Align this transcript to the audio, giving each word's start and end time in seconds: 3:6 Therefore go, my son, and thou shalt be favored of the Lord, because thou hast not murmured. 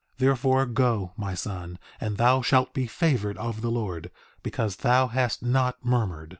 3:6 0.15 0.17
Therefore 0.17 0.65
go, 0.65 1.13
my 1.15 1.35
son, 1.35 1.77
and 1.99 2.17
thou 2.17 2.41
shalt 2.41 2.73
be 2.73 2.87
favored 2.87 3.37
of 3.37 3.61
the 3.61 3.69
Lord, 3.69 4.09
because 4.41 4.77
thou 4.77 5.05
hast 5.05 5.43
not 5.43 5.85
murmured. 5.85 6.29